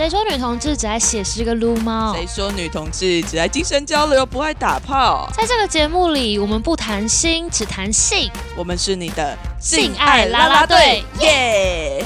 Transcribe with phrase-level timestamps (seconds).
[0.00, 2.14] 谁说女同志只爱写诗跟撸猫？
[2.14, 5.28] 谁说女同志只爱精神交流，不爱打炮？
[5.36, 8.30] 在这个节目里，我们不谈心，只谈性。
[8.56, 12.02] 我们是你的性爱啦啦队，耶！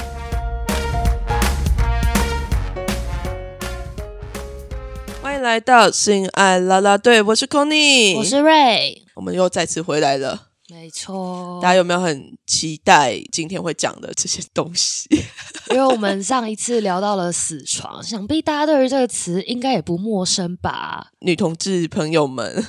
[5.21, 10.47] 欢迎来到性爱啦啦队，我是 Conny，我是 Ray，，我们又再次回来了。
[10.77, 15.07] 没错，大家有没有很期待今天会讲的这些东西？
[15.71, 21.07] 因为我们上一次聊到了死床，想必大家对于这个词应该也不陌生吧？
[21.19, 22.61] 女同志朋友们，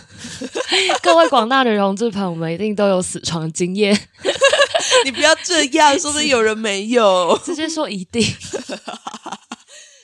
[1.02, 3.92] 各位广大女同志朋友们，一定都有死床经验。
[5.04, 8.22] 你不要这样，说不定有人没有， 直接说一定。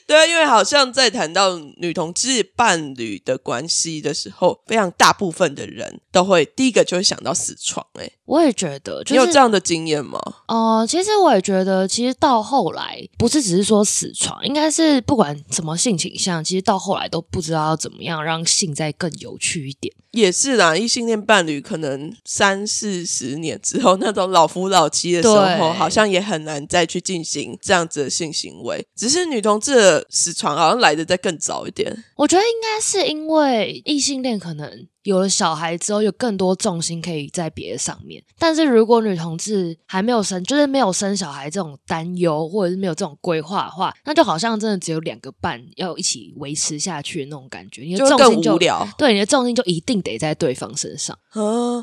[0.05, 7.85] 对啊，因为好像在谈到女同志伴侣的关系的时候，非常大部分的人都会第一个就会想到死床。
[7.93, 10.19] 哎，我也觉得，你有这样的经验吗？
[10.47, 19.93] 哦，其实我也觉得，其实到后来不是只是说死床，应该是不管什么性倾向，其实到后来都不知道要怎么样让性再更有趣一点。
[20.13, 28.85] 也是啦，异性恋伴侣可能三四十年之后，那种老夫老妻的时候，好像也很难再去进行这样子的性行为。
[28.95, 32.03] 只是女同志的死床好像来的再更早一点。
[32.15, 34.87] 我觉得应该是因为异性恋可能。
[35.03, 38.23] 有了小孩之后，有更多重心可以在别的上面。
[38.39, 47.83] 但是如果女同志还没有生，就是没有生小孩这种担忧，或者是没有这种规划的话，那就好像真的只有两个伴要一起维持下去的那种感觉。
[47.83, 48.57] 你的重心就
[48.97, 51.17] 对你的重心就一定得在对方身上。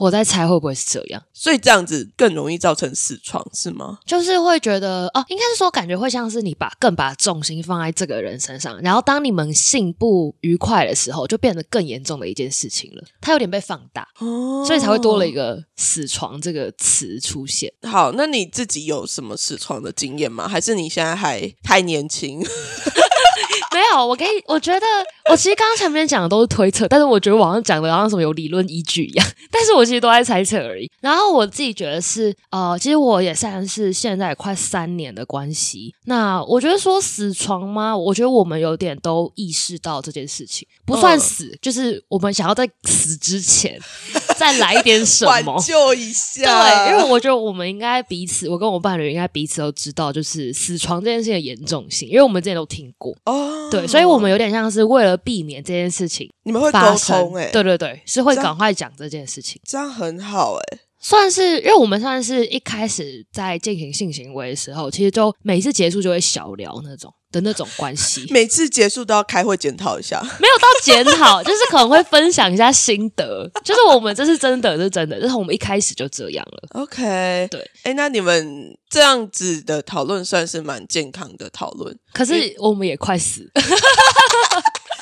[0.00, 1.22] 我在猜会不会是这样？
[1.32, 3.98] 所以这样子更容易造成死床是吗？
[4.06, 13.02] 就是会觉得哦，应该是说感觉会像是你把更把重心放在这个人身上，然后当你们性不愉快的时候，就变得更严重的一件事情了。
[13.20, 14.06] 它有点被放大，
[14.66, 17.72] 所以才会多了一个“死床”这个词出现。
[17.82, 20.48] 好，那你自己有什么死床的经验吗？
[20.48, 22.42] 还是你现在还太年轻？
[23.74, 24.86] 没有，我可以，我觉得
[25.30, 30.90] 我其实刚刚前面讲的都是推测，但是我觉得网上讲的好像什么有理论依据一样，但是我其实都在猜测而已。
[31.00, 35.94] 然后我自己觉得是，呃，其实我也算是现在快三年的关系。
[36.06, 37.96] 那我觉得说死床吗？
[37.96, 43.80] 我觉得我们有点都意识到这件事情不算死， 就是我们想要在死之前
[44.36, 46.42] 再来一点什么 挽救一下。
[46.42, 53.58] 对，因为我觉得我们应该彼此，我跟我伴侣应该彼此都知道，就是死床这件事情的严重性，因为我们之前都听过哦。
[53.68, 67.12] 对，所以我们有点像是为了避免这件事情，你们会沟通哎，对对对，是会赶快讲这件事情，这样很好哎，算是因为我们算是一开始在进行性行为的时候，其实就每次结束就会小聊那种。
[67.32, 76.82] 的那种关系， 每次结束都要开会检讨一下， 没有到检讨， 就是可能会分享一下心得，就是我们这是真的，是真的，就是我们一开始就这样了。
[76.82, 83.48] OK，对，哎，那你们这样子的讨论算是蛮健康的讨论，可是我们也快死。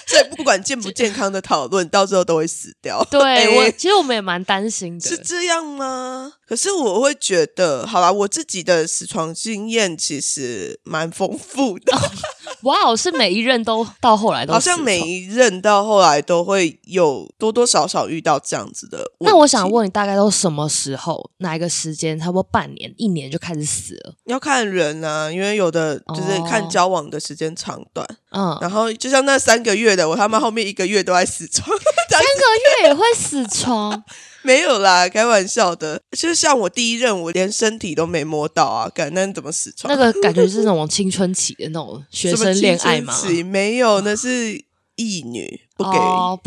[0.09, 3.07] 所以不管健不健康的讨论，到最后都会死掉。
[3.11, 5.07] 对我，其实我们也蛮担心的。
[5.07, 6.33] 是这样吗？
[6.47, 11.93] 可是我会觉得，好啦，我自己的死床经验其实蛮丰富的。
[12.65, 19.05] 哇，是每一任都到后来都好像每一任到后来都会有多多少少遇到这样子的。
[19.21, 21.31] 那我想问你，大概都什么时候？
[21.39, 22.19] 哪一个时间？
[22.19, 24.15] 差不多半年、一年就开始死了？
[24.25, 28.07] 要看人啊，因为有的就是看交往的时间长短。
[28.31, 31.69] 嗯，然后就像那三个月的，我他妈后面一个月都在死床，
[32.19, 34.03] 三个月也会死床。
[34.43, 36.01] 没有啦，开玩笑的。
[36.13, 39.93] 就像我第一任，我连身体都没摸到啊，感那怎么死床？
[39.93, 43.15] 那个感觉是那种青春期的那种学生恋爱吗？
[43.47, 44.65] 没有，那是
[44.95, 45.85] 异女不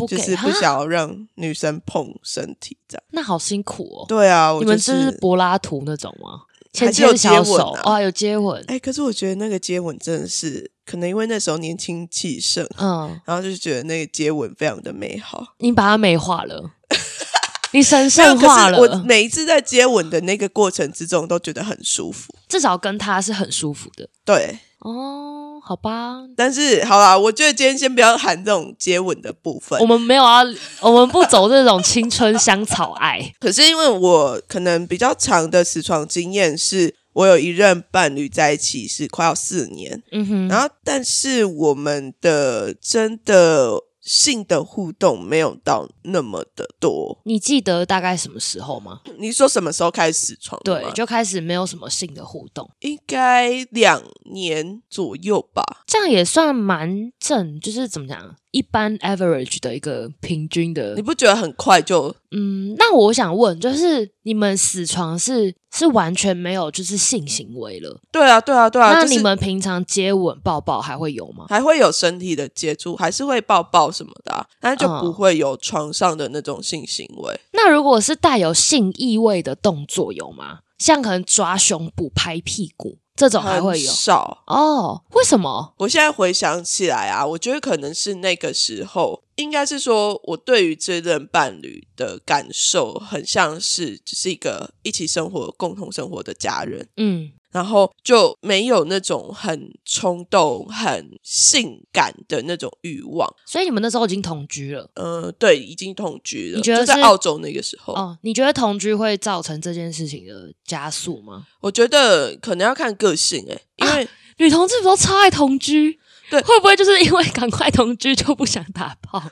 [0.06, 3.02] 给，就是不想要让女生碰身体这样。
[3.10, 4.06] 那好辛苦哦。
[4.08, 6.42] 对啊，你们是柏拉图那种吗？
[6.72, 8.64] 牵牵小手啊，有接吻。
[8.66, 15.54] 哎，可是我觉得那个接吻真的是，可能因为那时候年轻气盛，嗯，然后就是觉得那个接吻非常的美好。
[15.56, 16.72] 你把它美化了。
[17.72, 18.78] 你神圣化了。
[18.78, 22.34] 我每一次在接吻的那个过程之中，都觉得很舒服。
[22.46, 24.06] 至少跟他是很舒服的。
[24.22, 24.58] 对。
[24.80, 26.16] 哦，好吧。
[26.36, 29.80] 但是，好啦，我觉得今天先不要谈这种接吻的部分。
[29.80, 30.42] 我们没有啊，
[30.82, 33.32] 我们不走这种青春香草爱。
[33.40, 40.02] 可是，因为我可能比较长的死床经验，是我有一任伴侣在一起是快要四年。
[40.12, 40.48] 嗯哼。
[40.48, 43.84] 然后，但是我们的真的。
[44.04, 49.00] 性的互动没有到那么的多，你记得大概什么时候吗？
[49.16, 50.60] 你说什么时候开始床？
[50.64, 60.94] 对，就开始没有什么性的互动，应该两年左右吧，这样也算蛮正，就是怎么讲，一般 average 的一个平均的。
[60.94, 62.14] 你不觉得很快就？
[62.30, 68.00] 嗯，那我想问，就是你们死床是是完全没有就是性行为了？
[68.10, 68.92] 对啊，对啊，对啊。
[68.92, 71.46] 那你们平常接吻抱抱还会有吗？
[71.48, 77.40] 还会有身体的接触，还是会抱抱什么的，但是就不会有床上的那种性行为。
[77.52, 80.60] 那如果是带有性意味的动作有吗？
[80.78, 85.02] 像可能抓胸部、拍屁股这种还会有少哦？
[85.12, 85.74] 为什么？
[85.78, 96.88] 我现在回想起来啊，我觉得可能是那个时候，应该是说我对于这任伴侣的感受，很像是只是一个一起生活、共同生活的家人。
[96.96, 97.32] 嗯。
[97.52, 104.90] 然后就没有那种很冲动、很性感的那种欲望，所以你们那时候已经同居了。
[104.94, 106.56] 呃，对，已经同居了。
[106.56, 107.92] 你觉得在澳洲那个时候？
[107.94, 111.46] 哦，你觉得同居会造成这件事情的加速吗？
[111.60, 114.08] 我觉得可能要看个性诶，因为
[114.38, 115.98] 女同志不都超爱同居？
[116.32, 119.22] 对，会不会就是因为赶快同居就不想打炮？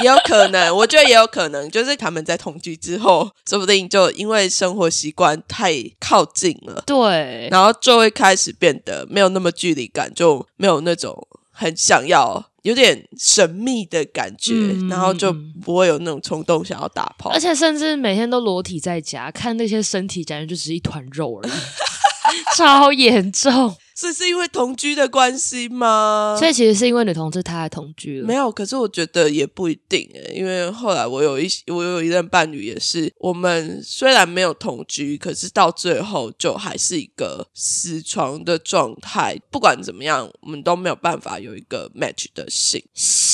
[0.00, 14.54] 也有可能，我觉得也有可能，就是他们在同居之后， 说不定就因为生活习惯太靠近了，对，然后就会开始变得没有那么距离感，就没有那种很想要、有点神秘的感觉，
[14.88, 21.52] 然后就不会有那种冲动想要打炮，而且甚至每天都裸体在家看那些身体，感觉就只是一团肉而已，
[22.56, 23.76] 超严重。
[23.94, 26.36] 这是因为同居的关系吗？
[26.38, 28.26] 所以其实是因为女同志太爱同居了。
[28.26, 39.40] 没有，可是我觉得也不一定诶，因为后来我有一我有一任伴侣也是，我们虽然没有同居，可是到最后就还是一个死床的状态。
[39.50, 42.82] 不管怎么样，我们都没有办法有一个 match 的性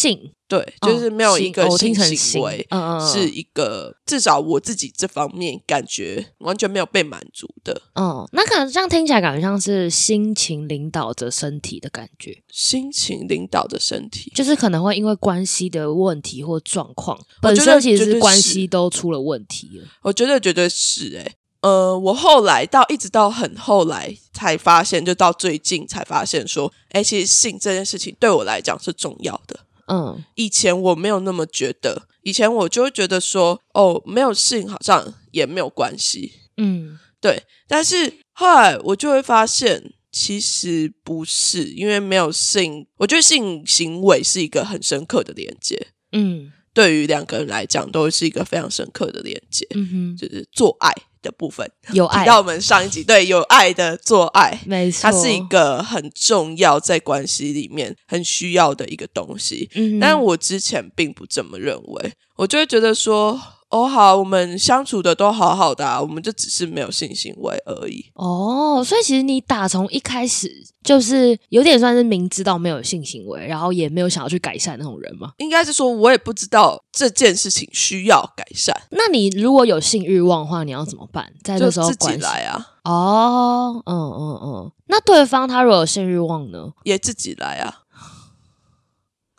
[0.01, 0.33] 性。
[0.49, 2.67] 对，就是没有一个性行为，
[3.07, 7.81] 是一个至少我自己这方面感觉完全没有被满足的。
[7.95, 12.37] 嗯，那可能这样听起来感觉像是心情领导着身体的感觉。
[12.51, 19.87] 心情领导着身体，就是可能会因为关系的问题或状况，本身其实关系都出了问题了。
[20.03, 29.61] 我觉得绝对是哎，呃，我后来到一直到很后来才发现，就到最近才发现说，哎，其实性这件事情对我来讲是重要的。
[29.91, 37.43] 嗯，以前我没有那么觉得，以前我就会觉得说，哦，没有性好像也没有关系，嗯，对。
[37.67, 50.93] 但是后来我就会发现，其实不是，因为没有性，我觉得性行为是一个很深刻的连接，嗯，对于两个人来讲都是一个非常深刻的连接，嗯哼，就是做爱。
[51.23, 59.69] 的部分有爱，到我们上一集对有爱的做爱， 没错，它是一个很重要在关系里面很需要的一个东西。
[59.75, 63.39] 嗯，但我之前并不这么认为，我就会觉得说。
[63.71, 68.11] 哦，好，我们相处的都好好的，我们就只是没有性行为而已。
[68.15, 70.53] 哦，所以其实你打从一开始
[70.83, 75.33] 就是有点算是明知道没有性行为，然后也没有想要去改善那种人吗？
[75.39, 78.77] 应该是说，我也不知道这件事情需要改善。
[78.91, 81.33] 那你如果有性欲望的话，你要怎么办？
[81.45, 82.67] 在这时候自己来啊。
[82.83, 84.73] 哦，嗯嗯嗯。
[84.87, 86.73] 那对方他如果有性欲望呢？
[86.83, 87.83] 也自己来啊。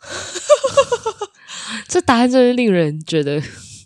[1.86, 3.42] 这答案真是令人觉得。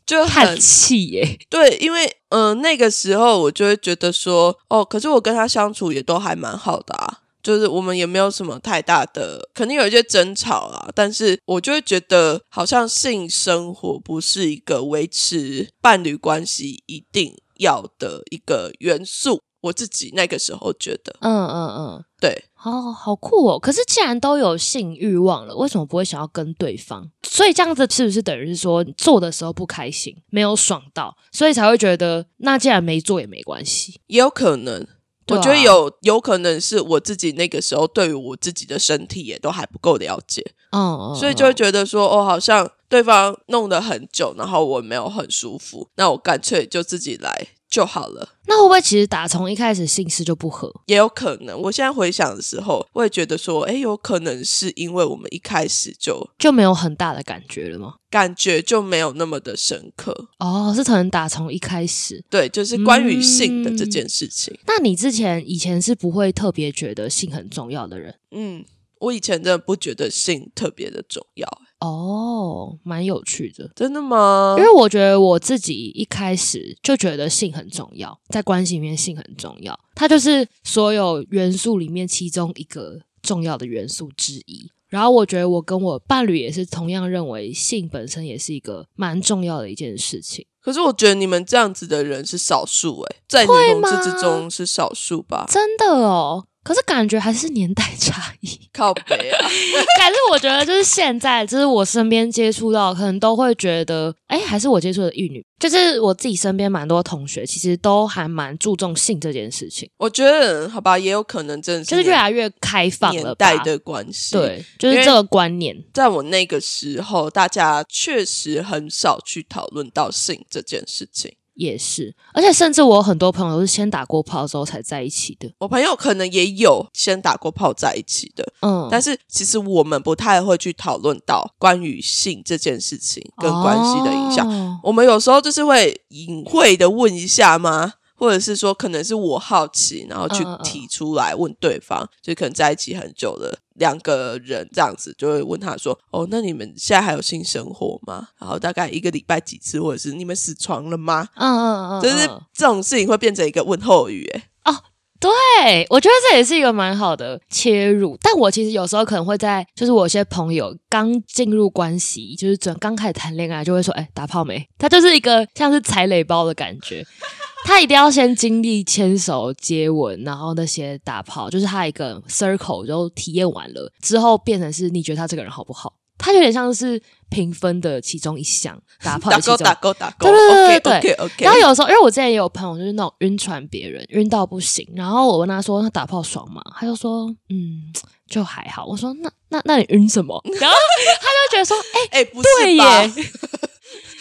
[0.06, 19.40] 就很气耶，对，因为嗯，那个时候我就会觉得说，哦，可是我跟他相处也都还蛮好的啊，就是我们也没有什么太大的，肯定有一些争吵啊，但是我就会觉得，好像性生活不是一个维持伴侣关系一定要的一个元素。
[19.66, 23.58] 我自己那个时候觉得，嗯嗯嗯，对，好好酷哦。
[23.58, 27.10] 可是既然都有性欲望了，为什么不会想要跟对方？
[27.22, 34.00] 所以这样子是不是等于是说做的时候不开心，没有爽到，所以才会觉得那既然没做也没关系？
[34.06, 34.86] 也有可能，
[35.28, 47.48] 我觉得有有可能是我自己那个时候对于我自己的身体也都还不够了解，嗯，所以就会觉得说，哦，好像对方弄得很久，然后我没有很舒服，那我干脆就自己来。
[47.68, 48.28] 就好了。
[48.48, 50.72] 那会不会其实打从一开始姓氏就不合？
[50.86, 51.60] 也有可能。
[51.62, 57.94] 我现在回想的时候，我也觉得说，哎，有可能是因为我们一开始就就没有很大的感觉了吗？
[58.08, 60.28] 感觉就没有那么的深刻。
[60.38, 64.56] 哦，是可能打从一开始，对，就是关于性的这件事情。
[64.66, 68.14] 那你之前以前是不会特别觉得性很重要的人？
[68.30, 68.64] 嗯，
[69.00, 71.62] 我以前真的不觉得性特别的重要。
[71.80, 74.54] 哦，蛮有趣的，真的吗？
[74.58, 84.70] 因为我觉得我自己一开始就觉得性很重要，在关系里面性很重要，它就是所有元素里面其中一个重要的元素之一。
[84.88, 90.46] 然后我觉得我跟我伴侣也是同样认为性本身也是一个蛮重要的一件事情。
[90.62, 95.44] 可是我觉得你们这样子的人是少数，诶，在女同志之中是少数吧？
[95.48, 96.46] 真的哦。
[96.66, 99.38] 可是感觉还是年代差异， 靠北啊！
[100.00, 109.88] 但是我觉得就是现在，就是我身边接触到，可能都会觉得，哎，还是我接触的玉女，就是我自己身边蛮多同学，其实都还蛮注重性这件事情。
[109.96, 121.32] 我觉得，好吧，也有可能真的就是越来越开放了，代的关系，对，就是这个观念，在我那个时候，大家确实很少去讨论到性这件事情。
[121.56, 125.50] 也是，而且甚至我很多朋友是先打过炮之后才在一起的。
[125.58, 134.80] 我朋友可能也有先打过炮在一起的，嗯，但是其实我们不太会去讨论到关于性这件事情跟关系的影响。
[134.82, 137.94] 我们有时候就是会隐晦的问一下吗？
[138.16, 148.28] 或者是说，可能是我好奇，然后去提出来问对方，就可能在一起很久了两个人这样子，就会问他说：“哦，那你们现在还有性生活吗？
[148.40, 154.26] 然后大概一个礼拜几次，或者是你们死床了吗？”嗯嗯嗯，就是这种事情会变成一个问候语。
[154.34, 154.82] 哎，哦，
[155.26, 158.16] 对，我觉得这也是一个蛮好的切入。
[158.22, 167.04] 但我其实有时候可能会在，就是我有些朋友刚进入关系，就是准刚开始谈恋爱，就会说：“哎，打炮没？”他就是一个像是踩雷包的感觉。
[167.64, 175.92] 他一定要先经历牵手、接吻，然后那些打炮，就是他一个 circle 就体验完了之后，变成是你觉得他这个人好不好？
[176.18, 181.44] 他有点像是评分的其中一项，打炮 打勾打勾打勾，对对对对对。
[181.44, 186.62] 然后有时候，因为我之前也有朋友就是那种晕船别人，晕到不行，然后我问他说他打炮爽吗？
[186.78, 187.92] 他就说嗯，
[188.28, 188.86] 就还好。
[188.86, 190.40] 我说那那那你晕什么？
[190.60, 190.76] 然后
[191.20, 193.12] 他就觉得说哎 哎，不是耶。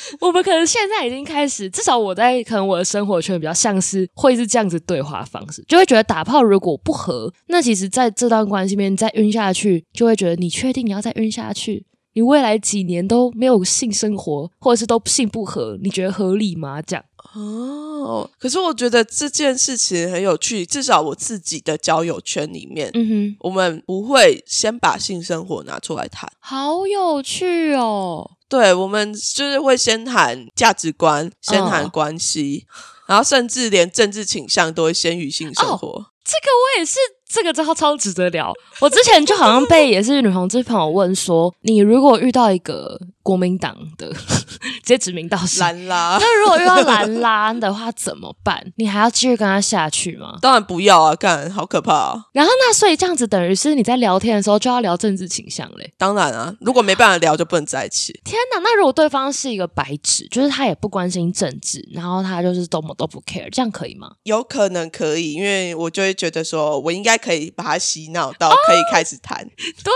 [0.22, 11.86] 我们可能现在已经开始，至少我在可能我的生活圈比较像是会是这样子对话方式，就会觉得打炮如果不合，那其实在这段关系里面再晕下去，就会觉得你确定你要再晕下去？
[12.14, 16.82] 你未来几年都没有性生活，或者是都性不合，你觉得合理吗？
[16.82, 28.35] 这样哦，可是我觉得这件事情很有趣，至少我自己的交友圈里面，嗯哼，我们不会先把性生活拿出来谈，好有趣哦。
[28.48, 32.66] 对，我们就是会先谈价值观，先谈关系，
[33.08, 36.12] 然后甚至连政治倾向都会先于性生活。
[36.24, 36.98] 这个我也是。
[37.28, 38.54] 这个真的超值得聊。
[38.80, 44.14] 我之前就好像被也是女同志朋友问说，你如果遇到一个国民党的，
[44.86, 48.72] 直接指名道姓蓝拉，那如果遇到蓝拉的话怎么办？
[48.76, 50.38] 你还要继续跟他下去吗？
[50.40, 52.14] 当然不要啊，干好可怕。
[52.32, 55.92] 然后那所以这样子等于是你在聊天的时候就要聊政治倾向嘞。
[55.98, 58.14] 当然啊，如果没办法聊就不能在一起。
[58.24, 64.12] 天哪，那如果对方是一个白纸，就是他也不关心政治，然后他就是多么都不 care，这样可以吗？
[64.24, 67.16] 有可能可以，因为我就会觉得说我应该。
[67.26, 69.44] 可以把他洗脑到可以开始谈，
[69.84, 69.92] 对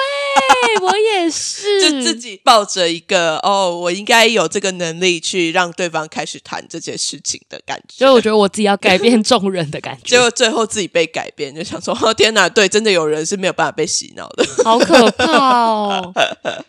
[0.82, 8.00] 我也是， 就自己抱着一个哦，我应该有这个能力去让对方开始谈这件事情的感觉。
[8.00, 16.14] 所以我觉得我自己要改变众人的感觉， 结果最后自己被改变，就想说哦天哪，对，真的有人是没有办法被洗脑的，好可怕哦。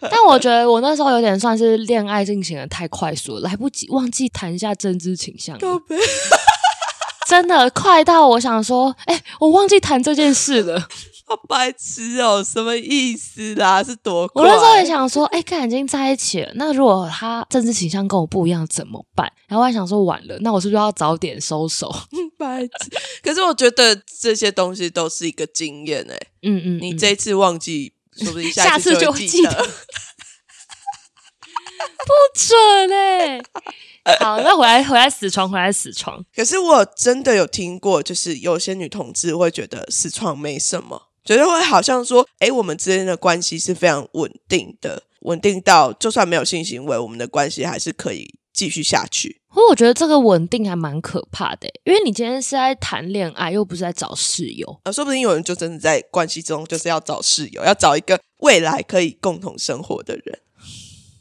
[0.01, 5.59] 但我觉得我那时候有点算是恋爱进行的太快速，来不及忘记谈一下政治倾向。
[7.29, 10.89] 真的快到我想说，哎，我忘记谈这件事了，
[11.31, 13.83] 好白痴哦，什么意思啦？
[13.85, 14.29] 是多？
[14.35, 19.33] 我那时候也想说，哎，看已经在一起了，那如果他政治倾向跟我不一样怎么办？
[19.47, 21.89] 然后我还想说，晚了，那我是不是要早点收手？
[22.37, 22.71] 白痴！
[23.23, 29.51] 可是我觉觉得这些东西都是一个经验，哎，嗯嗯，你这次忘记， 说不定下次就记得，
[32.07, 33.41] 不准哎。
[34.19, 36.25] 好，那回来回来死床，回来死床。
[36.35, 49.41] 可是我真的有听过，就是有些女同志会觉得死床没什么，觉得会好像说，哎，我们之间的关系是非常稳定的，稳定到就算没有性行为，我们的关系还是可以继续下去。
[49.49, 60.39] 不过我觉得这个稳定还蛮可怕的，因为你今天是在谈恋爱，又不是在找室友啊，说不定有人就真的在关系中就是要找室友，要找一个未来可以共同生活的人，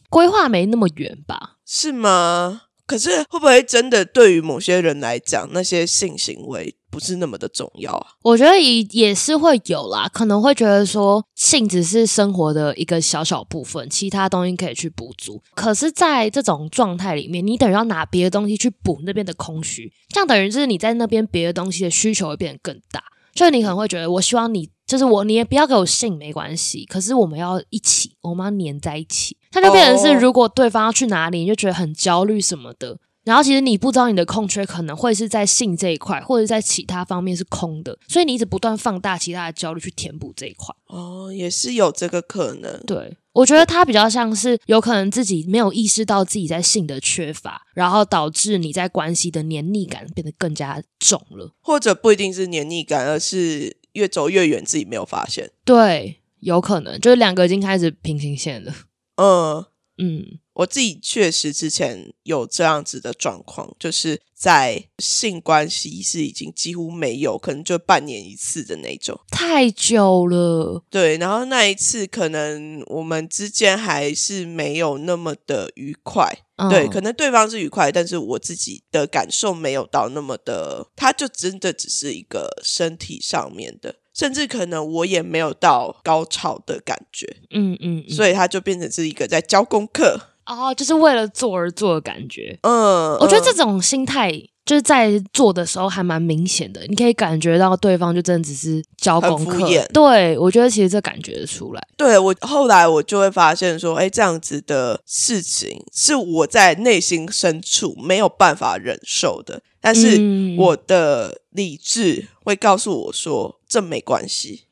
[0.10, 1.58] 规划没那么远吧？
[1.66, 2.69] 是吗？
[2.90, 8.08] 可是会不会真的对于某些人来讲，那些性行为不是那么的重要啊？
[8.24, 15.40] 我觉得也也是会有啦，可能会觉得说性只是生活的一个小小部分，其他东西可以去补足。
[15.54, 23.04] 可是，在这种状态里面，你等于要拿别的东西去补那边的空虚，这样等于就是你在那边别的东西的需求会变得更大。
[23.36, 29.38] 就你可能会觉得，我希望你就是我，你也不要给我性没关系，可是我们要一起，我们要黏在一起。
[29.52, 32.98] 它就变成是，如果对方要去哪里，你就觉得很焦虑什么的。
[33.24, 40.74] 然后其实你不知道你的空缺可能会是在性这一块，或者在其他方面是空的，所以你一直不断放大其他的焦虑去填补这一块。
[40.88, 42.82] 哦，也是有这个可能。
[42.88, 53.78] 对，我觉得他比较像是有可能自己没有意识到自己在性的缺乏，然后导致你在关系的黏腻感变得更加重了，或者不一定是黏腻感，而是。
[54.00, 55.52] 越走越远，自己没有发现。
[55.66, 58.74] 对，有可能就是两个已经开始平行线了。
[59.18, 59.66] 嗯
[60.00, 60.40] 嗯。
[60.54, 70.84] 我自己确实之前有这样子的状况，就是在性关系是已经几乎没有，可能就半年一次的那种，太久了。
[70.90, 76.30] 对，然后那一次可能我们之间还是没有那么的愉快，
[76.70, 83.96] 对，可能对方是愉快，但是我自己的感受没有到那么的，他就真的只是一个身体上面的。
[84.20, 90.20] 甚至可能我也没有到高潮的感觉，嗯嗯，所以它就变成是一个在教功课。
[90.46, 92.60] 哦，就是为了做而做的感觉。
[92.64, 94.30] 嗯，我觉得这种心态
[94.70, 99.68] 就是在做的时候还蛮明显的，你可以感觉到对方就真的只是教功课。
[99.92, 101.82] 对，我觉得其实这感觉出来。
[101.98, 109.60] 对我后来我就会发现说，哎，这样子的事情是我在内心深处没有办法忍受的。
[109.82, 110.22] 但是
[110.56, 114.66] 我的理智会告诉我说，这没关系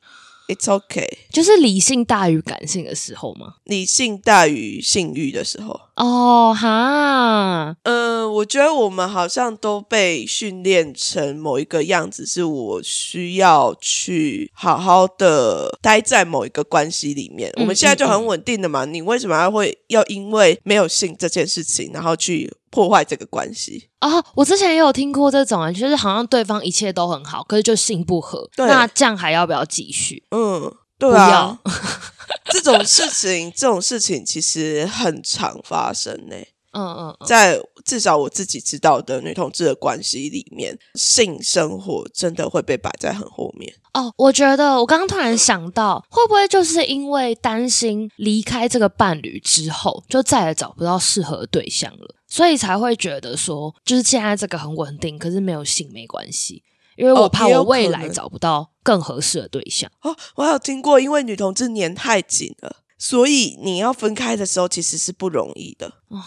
[0.47, 3.55] ，It's okay，就是理性大于感性的时候吗？
[3.65, 5.79] 理性大于性欲的时候。
[5.95, 17.51] 哦哈，嗯，我觉得我们好像都被训练成某一个样子，是我需要去好好的待在某一个关系里面。
[17.57, 24.23] 我们现在就很稳定的嘛，你为什么要会要因为没有性这件事情，然后去破坏这个关系啊？
[24.35, 30.23] 我之前也有听过这种啊，就是好像对方一切都很好，可是就性不合，那这样还要不要继续？
[30.31, 30.73] 嗯。
[30.99, 31.59] 对啊，
[32.49, 36.35] 这种事情，这种事情其实很常发生呢。
[36.71, 43.71] 嗯嗯，在至少我自己知道的女同志的关系里面，性生活真的会被摆在很后面。
[43.93, 56.63] 哦，我觉得我刚刚突然想到，会不会就是因为担心离开这个伴侣之后，就再也找不到适合的对象了，所以才会觉得说，就是现在这个很稳定，可是没有性没关系。
[56.97, 66.19] 因为我怕我未来找不到更合适的对象哦，我有听过，因为女同志粘太紧了，所以你要分开的时候其实是不容易的哦。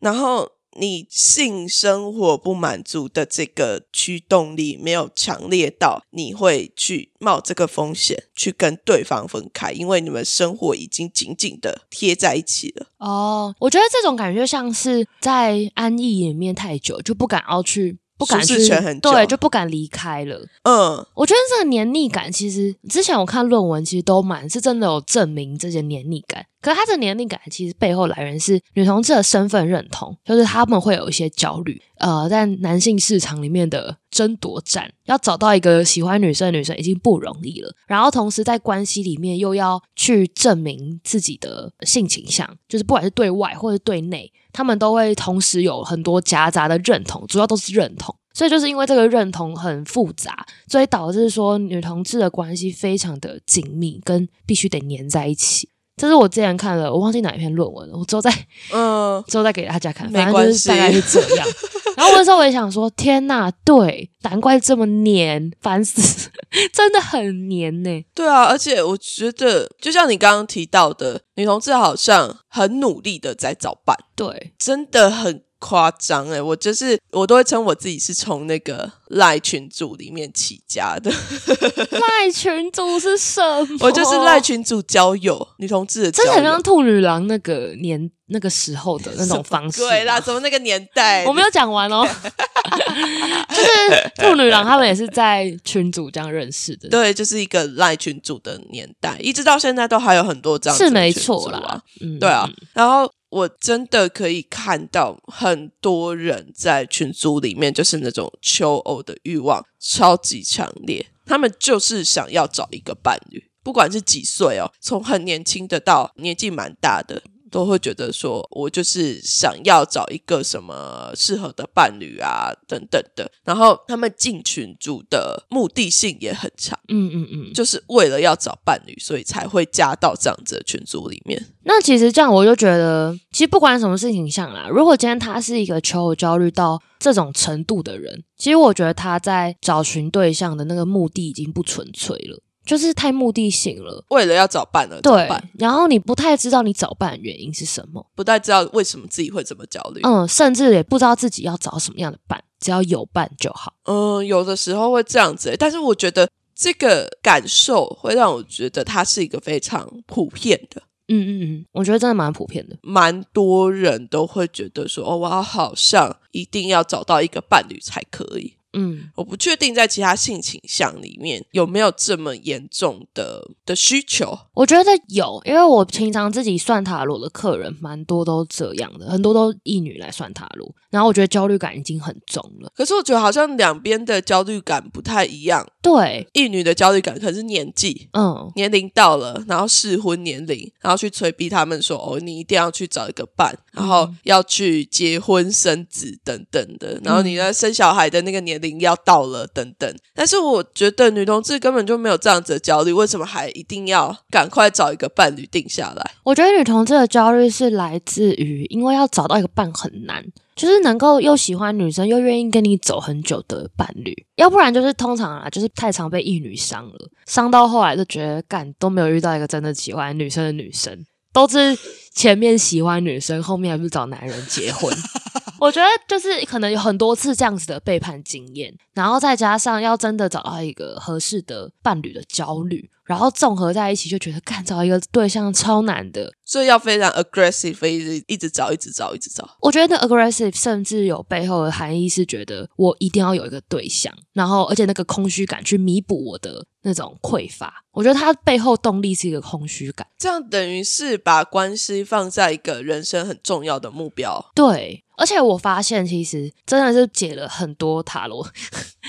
[0.00, 0.46] 然后
[0.76, 12.86] 你性生活不满足的这个驱动力没有强烈到你会去冒这个风险去跟对方分开，因为你们生活已经紧紧的贴在一起了。
[12.98, 17.98] 哦，我觉得这种感觉像是在安逸里面太久，就不敢要去。
[18.18, 18.56] 不敢去，
[19.00, 20.44] 对，就不敢离开了。
[20.64, 26.44] 嗯，我觉得这个黏腻感，其实之前我看论文，其实都蛮是真的有证明这些黏腻感。
[26.60, 31.80] 可是他的年龄感，其实背后来源是女同志的身份认同，就是他们会有一些焦虑。
[31.98, 37.72] 呃，在男性市场里面的争夺战，要找到一个喜欢女生的女生已经不容易了。
[37.86, 44.32] 然后同时在关系里面又要去证明自己的性倾向，就是不管是对外或者对内。
[44.50, 55.68] 他们都会同时有很多夹杂的认同，主要都是认同，所以就是因为这个认同很复杂，所以导致说女同志的关系非常的紧密，跟必须得黏在一起。
[55.98, 58.32] 这是我之前看了，我忘记哪一篇论文了，我之后再
[58.72, 61.46] 嗯 之后再给大家看，反正就是大概是这样。
[61.96, 66.30] 然后那时候我也想说，天呐，对，难怪这么黏，烦死，
[66.72, 68.04] 真的很黏呢。
[68.14, 75.42] 对啊，而且我觉得，就像你刚刚提到的，女同志好像很努力的在找伴，对，真的很。
[75.58, 81.10] 夸张哎，我就是我都会称我自己是从那个赖群组里面起家的。
[81.90, 83.78] 赖群组是什么？
[83.80, 89.80] 我就是赖群组交友女同志，真的很像兔女郎那个年那个时候的那种方式。
[89.80, 91.24] 对啦，怎么那个年代？
[91.24, 92.06] 我没有讲完哦。
[93.48, 96.88] 就是兔女郎他们也是在群组这样认识的。
[96.88, 101.82] 对，就是一个赖群组的年代，一直到现在都还有很多这样是没错啦。
[102.00, 103.10] 嗯，对啊，然后。
[103.30, 117.22] 我真的可以看到很多人在群组里面，就是那种求偶的欲望超级强烈，他们就是想要找一个伴侣，不管是几岁哦，从很年轻的到年纪蛮大的。
[117.50, 123.30] 都会觉得说，我就是想要找一个什么适合的伴侣啊，等等的。
[123.44, 131.44] 然后他们进群组的目的性也很强，嗯嗯嗯，就是为了要找伴侣，所以才会加到这样子的群组里面。
[131.64, 142.42] 那其实这样，我就觉得，其实不管什么事情上啦，如果今天他是一个求偶焦虑到这种程度的人，其实我觉得他在找寻对象的那个目的已经不纯粹了。
[142.68, 145.26] 就是太目的性了，为了要找伴了，对。
[145.58, 153.72] 然后你不太知道你找伴的原因是什么，不太知道为什么自己会这么焦虑，嗯，甚至也不知道自己要找什么样的伴，只要有伴就好。
[153.86, 160.82] 嗯，有的时候会这样子，但是我觉得这个感受会让我觉得它是一个非常普遍的。
[161.10, 168.57] 嗯嗯嗯，我觉得真的蛮普遍的，蛮多人都会觉得说，哦，我好像一定要找到一个伴侣才可以。
[168.74, 174.38] 嗯，我不确定在其他性倾向里面有没有这么严重的的需求。
[174.54, 182.70] 我觉得有，因为我平常自己算塔罗的客人蛮多都这样的，很多都异女来算塔罗，然后我觉得焦虑感已经很重了。
[182.74, 185.66] 可是我觉得好像两边的焦虑感不太一样。
[185.80, 199.96] 对，异女的焦虑感可能是年纪，嗯，年龄到了，然后适婚年龄，然后去催逼他们说，哦，你一定要去找一个伴，然后要去结婚生子等等的，然后你在生小孩的那个年龄要到了等等。
[200.14, 206.10] 但是我觉得女同志根本就没有这样子的焦虑，为什么还一定要赶快找一个伴侣定下来？
[206.24, 210.24] 我觉得女同志的焦虑是来自于，因为要找到一个伴很难。
[210.56, 221.78] 就是能够又喜欢女生又愿意跟你走很久的伴侣，要不然就是通常啊，就是太常被一女伤了，伤到后来就觉得干都没有遇到一个真的喜欢女生的女生，都是
[222.12, 224.92] 前面喜欢女生，后面还不是找男人结婚。
[225.58, 232.90] 我觉得就是可能有很多次这样子的背叛经验，然后再加上要真的找到一个合适的伴侣的焦虑。
[233.04, 239.48] 然后综合在一起，就觉得干找一个对象超难的，所以要非常 aggressive，一直一直找，一直找，一直找。
[239.62, 247.84] 我觉得 aggressive 甚至有背后的含义，是觉得我一定要有一个对象，然后而且那个空虚感去弥补我的那种匮乏。
[247.92, 254.50] 我觉得它背后动力是一个空虚感，这样等于是把关系放在一个人生很重要的目标。
[254.54, 255.04] 对。
[255.16, 258.46] 而且我发现，其实真的是解了很多塔罗，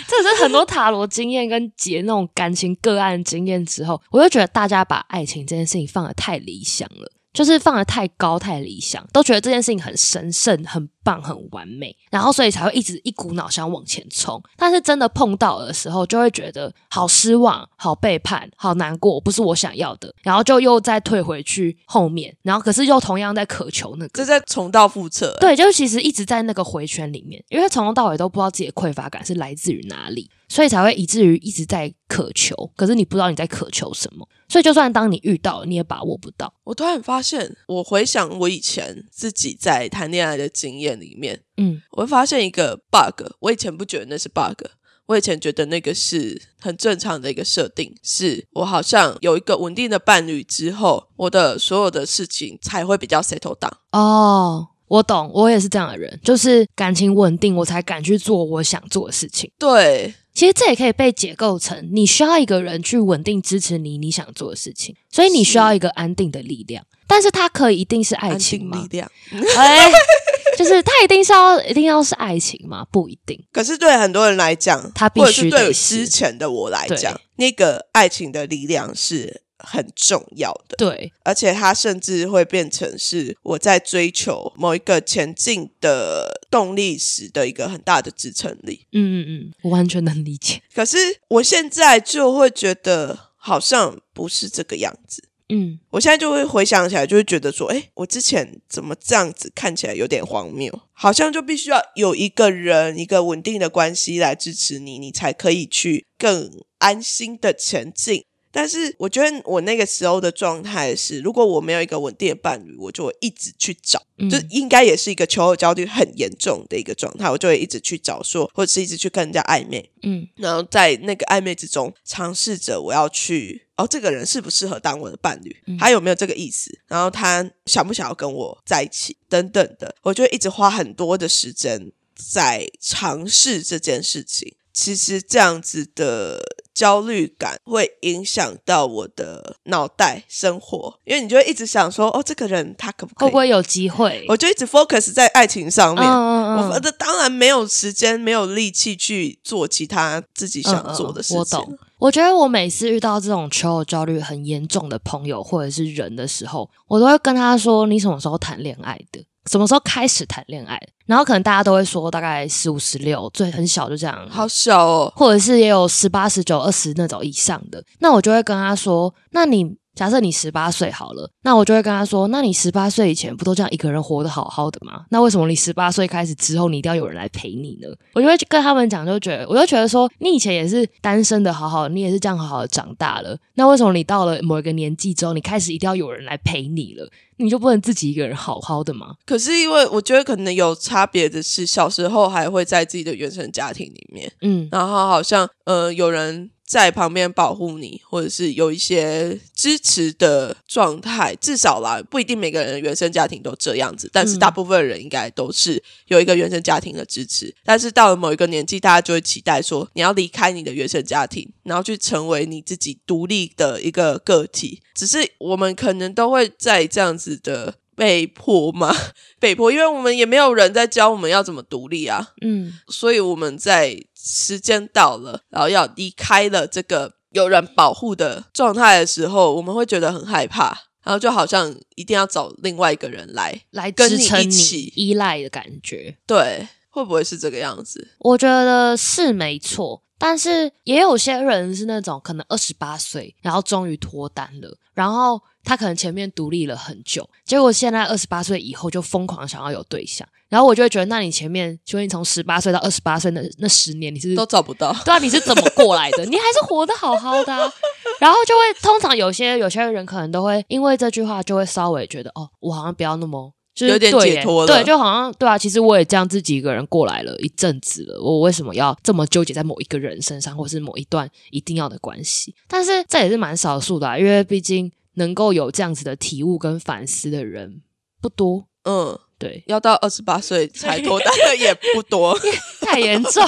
[0.08, 7.12] 这是很多塔罗经验跟解那种感情个案经验之后，我就觉得大家把爱情这件事情放的太理想了。
[7.32, 14.42] 就是放的太高太理想，都觉得这件事情很神圣、很棒、很完美，然后所以才会一直一股脑想往前冲。
[14.58, 25.38] 但是真的碰到的时候，就会觉得好失望、好背叛、好难过，不是我想要的，然后就又再退回去后面，然后可是又同样在渴求那个，这在重蹈覆辙。
[25.40, 30.30] 对，就其实一直在那个回圈里面，因为从头到尾都不知道自己的匮乏感是来自于哪里。
[30.50, 34.28] 所以才会以至于一直在渴求，可是你不知道你在渴求什么。
[34.50, 36.52] 所以就算当你遇到，你也把握不到。
[36.64, 43.28] 我突然发现，我回想我以前自己在谈恋爱的经验里面，嗯，我会发现一个 bug。
[43.40, 44.66] 我以前不觉得那是 bug，
[45.06, 53.74] 我以前觉得那个是很正常的一个设定，是我好像有一个稳定的伴侣之后，我的所有的事情才会比较 settle down。
[53.92, 54.70] 哦。
[54.90, 59.50] 我懂，我也是这样的人，就是感情稳定，我才敢去做我想做的事情。
[59.60, 66.84] 对，其实这也可以被解构成，你需要一个人去稳定支持你你想做的事情，所以你需要一个安定的力量。
[67.08, 68.82] 但是它可以一定是爱情吗？
[68.82, 69.12] 力量，
[69.58, 69.92] 哎，
[70.58, 72.86] 就是它一定是要一定要是爱情吗？
[72.92, 73.40] 不一定。
[73.52, 79.44] 可是对很多人来讲，他必须对之前的我来讲，那个爱情的力量是。
[79.60, 88.86] 很重要的，对，而且它甚至会变成是我在追求某一个前进的动力时的一个很大的支撑力。
[88.94, 90.62] 嗯嗯嗯，我完全能理解。
[90.74, 95.24] 可是我现在就会觉得好像不是这个样子。
[95.52, 100.72] 嗯，我现在就会回想起来，就会觉得说，哎，我之前怎么这样子看起来有点荒谬？
[100.94, 108.26] 好像就必须要有一个人，一个稳定的关系来支持你，你才可以去更安心的前进。
[108.52, 129.16] 但是我觉得我那个时候的状态是，如果我没有一个稳定的伴侣，我就会一直去找，就应该也是一个求偶焦虑很严重的一个状态，我就会一直去找，说或者是一直去跟人家暧昧，嗯，然后在那个暧昧之中尝试着我要去，哦，这个人适不适合当我的伴侣，他有没有这个意思，然后他想不想要跟我在一起？
[129.30, 134.56] 等等的，我就会一直花很多的时间在尝试这件事情。
[134.80, 136.40] 其实这样子的
[136.74, 144.26] 焦虑感会影响到我的脑袋生活，因为你就会一直想说，哦，这个人他可不可以会不会有机会？
[144.30, 151.38] 我就一直 focus 在爱情上面，我的当然没有时间、没有力气去做其他自己想做的事情。
[151.40, 151.78] 我懂。
[152.00, 160.80] 我觉得我每次遇到这种求偶焦虑很严重的朋友或者是人的时候，我都会跟他说：“你什么时候谈恋爱的？”什么时候开始谈恋爱？
[161.08, 165.12] 然后可能大家都会说大概十五、十六，最很小就这样，好小哦。
[165.16, 167.84] 或者是也有十八、十九、二十那种以上的。
[168.00, 169.76] 那我就会跟他说：那你。
[170.00, 175.04] 假设你十八岁好了，那我就会跟他说：“那你十八岁以前不都这样一个人活得好好的吗？
[175.10, 183.38] 那为什么你十八岁开始之后，你一定要有人来陪你呢？”我就会跟他们讲，就觉得我就觉得说，你以前也是单身的好好，你也是这样好好的长大了。
[183.56, 187.06] 那为什么你到了某一个年纪之后，你开始一定要有人来陪你了？
[187.36, 189.16] 你就不能自己一个人好好的吗？
[189.26, 196.52] 可是因为我觉得可能有差别的是，小时候还会在自己的原生家庭里面，嗯，然后好像呃有人。
[196.70, 201.36] 在旁边保护你，或者是有一些支持的状态。
[201.42, 207.52] 至少啦，不一定每个人的原生家庭都这样子，但是大部分人应该都是有一个原生家庭的支持。
[207.66, 214.84] 但是到了某一个年纪，大家就会期待说，你要离开你的原生家庭，然后去成为你自己独立的一个个体。
[214.94, 217.74] 只是我们可能都会在这样子的。
[218.00, 218.96] 被迫吗？
[219.42, 222.30] 被迫，因为我们也没有人在教我们要怎么独立啊。
[222.40, 236.18] 嗯，所以我们在时间到了，然后要离开了这个有人保护的状态的时候，我们会觉得很害怕，然后就好像一定要找另外一个人来来跟你一起依赖的感觉。
[236.28, 238.10] 对，会不会是这个样子？
[238.20, 240.04] 我觉得是没错。
[240.20, 256.26] 但是也有些人是那种可能二十八岁，然后终于脱单了，然后他可能前面独立了很久，结果现在二十八岁以后就疯狂想要有对象，然后我就会觉得，那你前面，就你从十八岁到二十八岁那那十年，你是都找不到， 对啊，你是怎么过来的？
[256.28, 257.74] 你还是活得好好的，
[258.20, 263.54] 然后就会通常有些有些人可能都会因为这句话就会稍微觉得，哦，我好像不要那么。
[263.88, 272.56] 有点解脱了，对，就好像对啊，其实我也这样自己一个人过来了一阵子了，我为什么要这么纠结在某一个人身上，或是某一段一定要的关系？
[272.68, 277.82] 但是这也是蛮少数的，啊因为毕竟能够有这样子的体悟跟反思的人
[278.22, 278.66] 不多。
[278.84, 282.38] 嗯，对，要到二十八岁才脱单的也不多，
[282.80, 283.46] 太严重，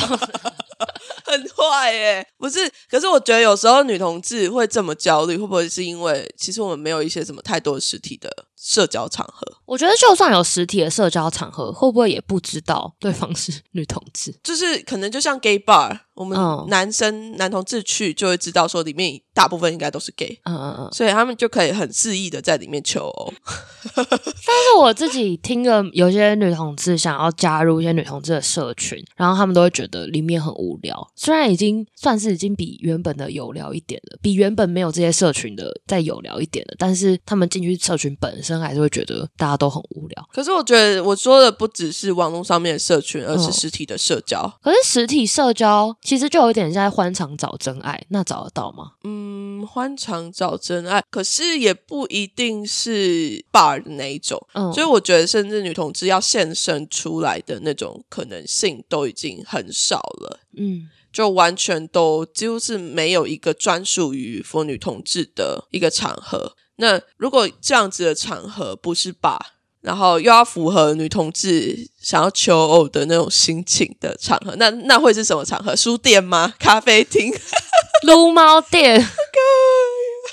[1.23, 2.27] 很坏耶。
[2.37, 8.29] 不是，可是我觉得有时候女同志会这么焦虑，会不会是因为其实我们没有一些什么太多实体的？
[8.63, 14.31] 社交场合，我觉得就算有实体的社交场合，会不会也不知道对方是女同志？
[14.43, 23.33] 就是可能就像 gay bar，我们男生男同志去就会知道说里面大部分应该都是 gay，嗯嗯嗯，所以他们就可以很肆意的在里面求偶。
[23.95, 31.11] 但是我自己听了有些女同志想要加入一些女同志的社群，然后他们都会觉得里面很无聊。
[31.15, 38.50] 虽然已经算是已经比原本的有聊一点了，比原本没有这些社群的再有聊一点了，但是他们进去社群本身。
[38.59, 40.29] 还是会觉得大家都很无聊。
[40.33, 44.51] 可是我觉得我说的不只是网络上面的社群，而是实体的社交。
[44.61, 48.93] 可是实体社交其实就有点像在欢场找真爱，那找得到吗？
[49.03, 54.41] 嗯，欢场找真爱，可是也不一定是 bar 的那一种。
[54.53, 60.39] 嗯，所以我觉得，甚至女同志要现身出来的那种可能性都已经很少了。
[60.57, 66.55] 嗯，就完全都几乎是没有一个专属于妇女同志的一个场合。
[66.81, 69.39] 那如果这样子的场合不是把，
[69.81, 75.75] 然后又要符合女同志想要求偶的那种心情的场合，那那会是什么场合？
[75.75, 76.53] 书店吗？
[76.59, 77.31] 咖啡厅？
[78.03, 78.95] 撸猫店？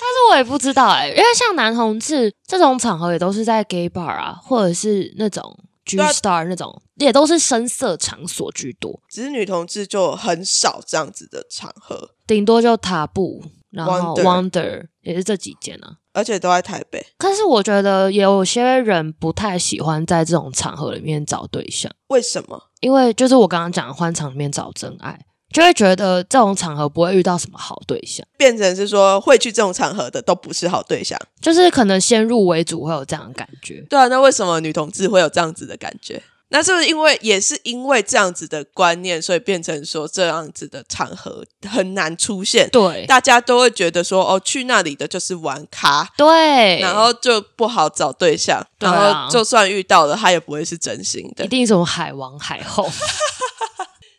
[0.01, 5.43] 但是我也不知道哎，因为像男同志这种场合也都是在 gay bar 啊，或者是那种
[5.85, 8.99] G star 那种，也都是深色场所居多。
[9.09, 15.97] 只是女同志就很少这样子的场合，顶多就塔布，然后 Wonder 也是这几间啊。
[16.13, 21.91] 而且都在台北，可是我觉得有些人不太喜欢在这种场合里面找对象。
[22.07, 22.61] 为什么？
[22.81, 25.19] 因为就是我刚刚讲的欢场里面找真爱，
[25.53, 33.85] 就会觉得这种场合不会遇到什么好对象，变成是说会去这种场合的都不是好对象，就是可能先入为主会有这样的感觉。
[33.89, 36.21] 对啊，那为什么女同志会有这样子的感觉？
[36.51, 42.69] 那是不是因为也是因为这样子的观念，所以变成说这样子的场合很难出现？
[42.71, 52.89] 对，大家都会觉得说，哦，去那里的就是玩咖，对，然后就不好找对象，然后就算遇到了，他也不会是真心的，一定是种海王海后。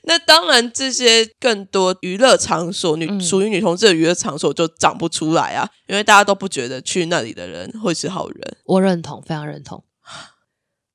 [0.05, 8.57] 那当然，这些更多娱乐场所，女属于女同志的娱乐场所就长不出来啊，因为大家都不觉得去那里的人会是好人。
[8.64, 9.85] 我认同，非常认同。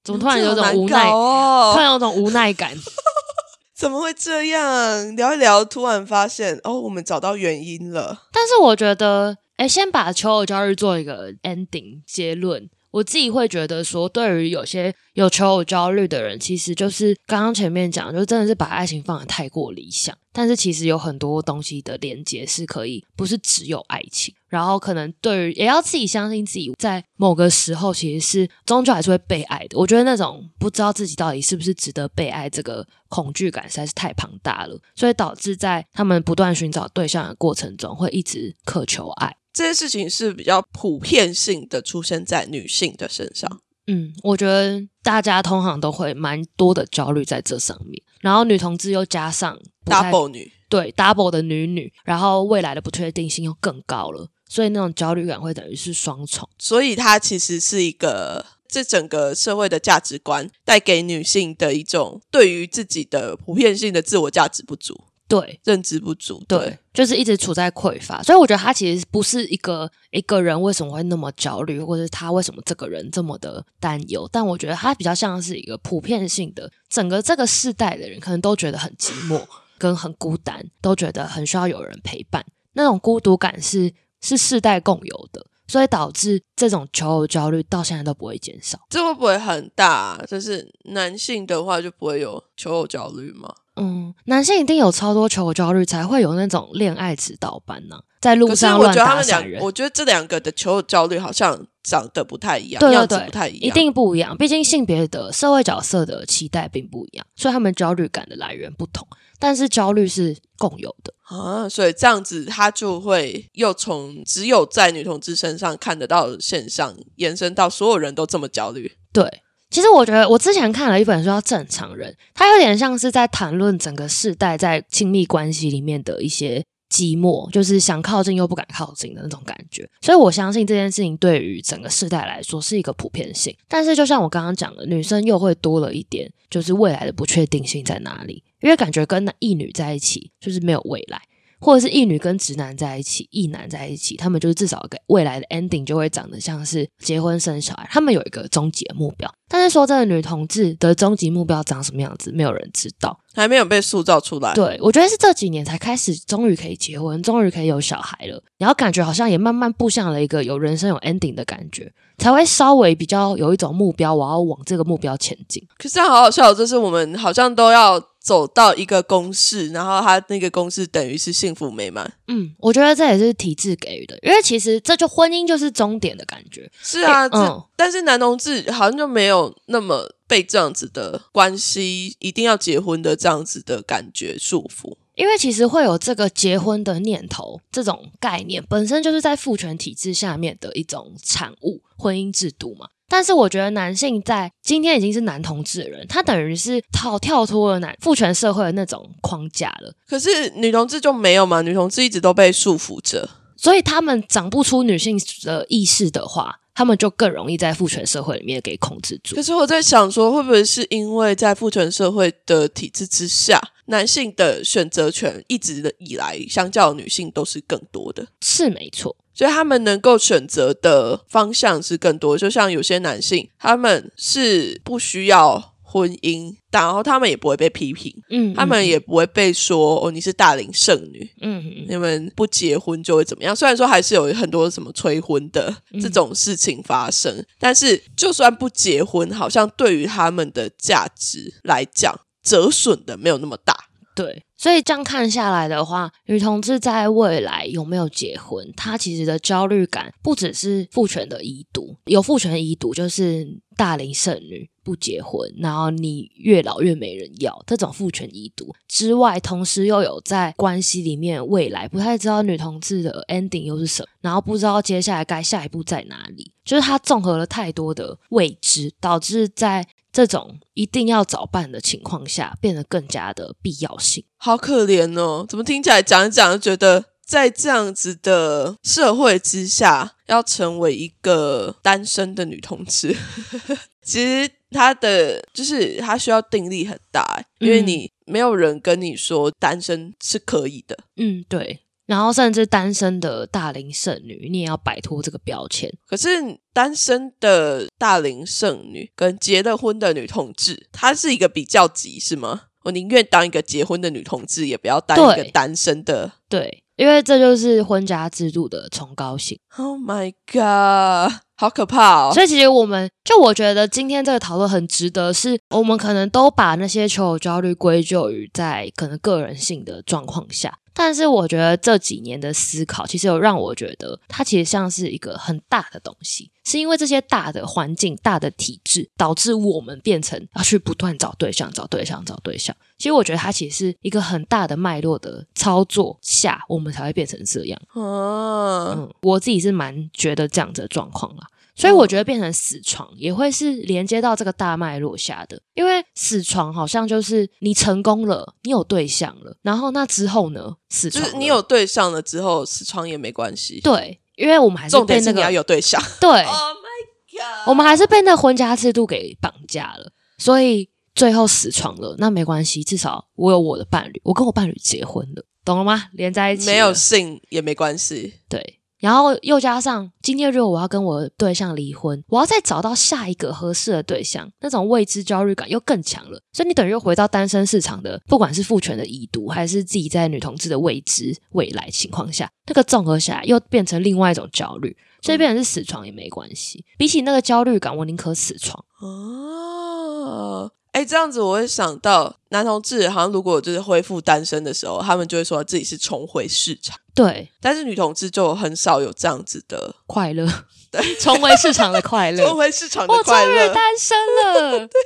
[0.05, 1.09] 怎么突然有种无奈？
[1.11, 2.71] 哦突然有种无奈感？
[3.75, 5.15] 怎么会这样？
[5.17, 8.21] 聊一聊，突然发现哦，我们找到原因了。
[8.31, 12.69] 但是我觉得，哎，先把求偶焦虑做一个 ending 结论。
[12.95, 20.17] 我自己会觉得说，对于有些有求偶焦虑的人，其实就是刚刚前面讲，就真的是把爱情放的太过理想。
[20.31, 24.33] 但是其实有很多东西的连接是可以，不是只有爱情。
[24.47, 29.77] 然后可能对于也要自己相信自己，在某个时候其实是终究还是会被爱的。
[29.77, 39.35] 我觉得那种不知道自己到底是不是值得被爱，这个恐惧感实在是太庞大了，所以导致在他们不断寻找对象的过程中，会一直渴求爱。
[39.55, 43.49] 这件事情是比较普遍性的出现在女性的身上。
[43.87, 48.03] 嗯，我觉得大家通常都会蛮多的焦虑在这上面。
[48.19, 56.49] 然后女同志又加上 double 女，对 double 的女女，然后未来的不确定性又更高了，所以那种焦虑感会等于是双重。
[56.57, 65.05] 所以它其实是一个这整个社会的价值观带给女性的一种对于自己的普遍性的自我价值不足。
[65.27, 68.21] 对，认知不足，对，就是一直处在匮乏。
[68.21, 74.29] 所以我觉得他其实不是一个一个人为什么会那么焦虑，或者他为什么这个人这么的担忧。
[74.31, 79.41] 但我觉得他比较像是一个普遍性的，整个这个世代的人可能都觉得很寂寞，
[79.77, 82.45] 跟很孤单，都觉得很需要有人陪伴。
[82.73, 85.45] 那种孤独感是是世代共有的。
[85.67, 90.23] 所以导致这种求偶焦虑到现在都不会减少，这会不会很大？
[90.27, 93.51] 就是男性的话就不会有求偶焦虑吗？
[93.75, 99.61] 嗯，男性一定有超多求偶焦虑，才会有那种恋爱指导班呢，在路上乱打散人。
[99.61, 104.35] 我觉得这两个的求偶焦虑好像长得不太一样，对对对，不太一样，一定不一样。
[104.37, 109.07] 毕竟性别的社会角色的期待并不一样，所以他们焦虑感的来源不同。
[109.37, 118.93] 但是焦虑是共有的啊，所以这样子他就会又从只有在女同志身上看得到的现象，延伸到所有人都这么焦虑。
[119.11, 119.41] 对，
[119.75, 129.85] 其实我觉得我之前看了一本书叫《正常人》，它有点像是在谈论整个世代在亲密关系里面的一些寂寞，就是想靠近又不敢靠近的那种感觉。
[129.99, 133.53] 所以我相信这件事情对于整个世代来说是一个普遍性。
[133.67, 138.41] 但是就像我刚刚讲的，女生又会多了一点，就是未来的不确定性在哪里。
[138.61, 141.21] 因为感觉跟那异女在一起就是没有未来，
[141.59, 149.31] 或者是异女跟直男在一起，异男在一起，他们就是至少给未来的 ending 就会长得像是结婚生小孩，他们有一个终极的目标。
[149.47, 154.53] 但是说这个女同志的终极目标长什么样子，没有人知道，还没有被塑造出来。
[154.55, 165.63] 对我觉得是这几年才开始，终于可以结婚，终于可以有小孩了，然后感觉好像也慢慢步向了一个有人生有 ending 的感觉，才会稍微比较有一种目标，我要往这个目标前进。
[165.77, 168.01] 可是好好笑，就是我们好像都要。
[168.25, 172.11] 走到一个公式，然后他那个公式等于是幸福美满。
[172.27, 176.67] 嗯，我觉得这也是体制给予的，因为其实这就婚姻就是终点的感觉。
[176.81, 184.97] 是啊，嗯，但是男同志好像就没有那么被这样子的关系一定要结婚的这样子的感觉束缚。
[185.13, 192.87] 因为其实会有这个结婚的念头，这种概念本身就是在父权体制下面的一种产物，婚姻制度嘛。
[193.15, 199.89] 但是我觉得男性在今天已经是男同志的人，他等于是跳跳脱了男父权社会的那种框架了。
[200.05, 201.61] 可是女同志就没有嘛？
[201.61, 209.33] 女同志一直都被束缚着，所以他们长不出女性的意识的话，他们就更容易在父权社会里面给控制住。
[209.33, 218.27] 可是我在想说，会不会是因为在父权社会的体制之下，男性的选择权一直以来相较女性都是更多的？
[218.41, 219.15] 是没错。
[219.35, 233.55] 所以他们能够选择的方向是更多，就像有些男性，他们是不需要婚姻，然后他们也不会被批评，嗯，他们也不会被说哦你是大龄剩女，嗯，你们不结婚就会怎么样？
[233.55, 243.84] 虽然说还是有很多什么催婚的这种事情发生，但是就算不结婚，好像对于他们的价值来讲，折损的没有那么大。
[244.15, 258.73] 对，所以这样看下来的话，女同志在未来有没有结婚，她其实的焦虑感不只是父权的遗毒，有父权遗毒就是大龄剩女不结婚，然后你越老越没人要这种父权遗毒。
[258.87, 269.85] 之外，同时又有在关系里面未来不太知道女同志的 ending 又是什么，然后不知道接下来该下一步在哪里，就是她综合了太多的未知，导致在。
[270.15, 274.23] 这种一定要早办的情况下，变得更加的必要性。
[274.37, 283.13] 好可怜哦，怎么听起来讲一讲，觉得在这样子的社会之下，要成为一个单身的女同志，
[284.01, 290.97] 其实她的就是她需要定力很大，因为你没有人跟你说单身是可以的。
[291.17, 291.81] 嗯，对。
[292.05, 295.91] 然后，甚至单身的大龄剩女，你也要摆脱这个标签。
[296.07, 296.29] 可是，
[296.71, 302.61] 单身的大龄剩女跟结了婚的女同志，她是一个比较级，是吗？
[302.83, 306.31] 我宁愿当一个结婚的女同志，也不要当一个单身的。
[306.47, 309.59] 对，因为这就是婚家制度的崇高性。
[309.75, 312.31] Oh my god，好可怕哦！
[312.31, 320.77] 所以，其实我们就我觉得今天这个讨论很值得，是我们可能都把那些求偶焦虑归咎于在可能个人性的状况下。
[320.95, 332.73] 但是我觉得这几年的思考，其实有让我觉得它其实像是一个很大的东西，是因为这些大的环境、大的体制，导致我们变成要去不断找对象、找对象、找对象。
[332.97, 337.79] 其实我觉得它其实是一个很大的脉络的操作下，我们才会变成这样。
[337.93, 341.45] 嗯，我自己是蛮觉得这样子的状况啦。
[341.75, 350.77] 所以我觉得变成死床也会是连接到这个大脉络下的，因为死床好像就是你成功了，你有对象了，然后那之后呢？
[350.89, 353.81] 死床就是你有对象了之后，死床也没关系。
[353.81, 356.01] 对，因为我们还是被那个要有对象。
[356.21, 366.05] 对， Oh my god，我们还是被那婚家制度给绑架了，所以最后死床了，那没关系，至少我有我的伴侣，我跟我伴侣结婚了，懂了吗？
[366.13, 368.79] 连在一起，没有性也没关系，对。
[369.05, 376.41] 然后又加上今天如果我要跟我对象离婚，我要再找到下一个合适的对象，那种未知焦虑感又更强了。
[376.51, 384.97] 所以你等于又回到单身市场的，不管是父权的遗毒，还是自己在女同志的未知未来情况下，那个综合下来又变成另外一种焦虑。
[385.21, 388.85] 所以变成是死床也没关系，比起那个焦虑感，我宁可死床。
[389.01, 396.97] 哦，哎，这样子我会想到男同志好像如果就是恢复单身的时候，他们就会说自己是重回市场。
[397.13, 400.47] 对，但是女同志就很少有这样子的快乐，
[400.89, 403.51] 对，重回市场的快乐，重回市场的快乐。
[403.51, 405.01] 我终于单身了， 对，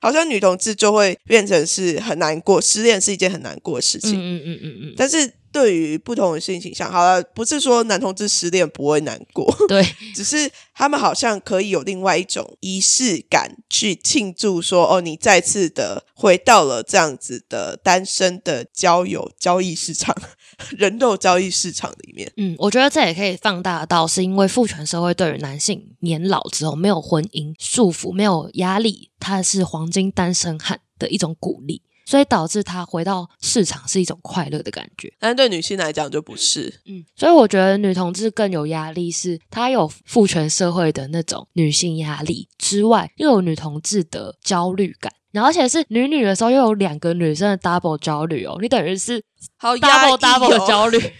[0.00, 4.14] 好像女同志就会变成是很难过，失恋是一件很难过的事情。
[4.14, 5.30] 嗯嗯嗯嗯，但是。
[5.52, 9.82] 对于不同的性倾向，好了，不是说男同志失恋不会难过，对，
[10.14, 20.14] 只是他们好像可以有另外一种仪式感去庆祝，说哦，你再次的回到了这样子的单身的交友交易市场、
[20.76, 22.30] 人肉交易市场里面。
[22.36, 31.82] 嗯，我觉得这也可以放大到，是因为父权社会对于男性年老之后没有婚姻束缚、没有压力，他是黄金单身汉的一种鼓励。
[32.08, 36.80] 所以导致他回到市场是一种快乐的感觉，但对女性来讲就不是。
[36.86, 49.22] 嗯，所以我觉得女同志更有压力，是她有父权社会的那种女性压力之外，又有女同志的焦虑感，然后而且是女女的时候又有两个女生的 double 焦虑哦，你等于是
[49.58, 50.98] 好 double double 的焦虑。